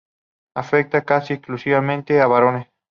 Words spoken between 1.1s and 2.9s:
exclusivamente a varones.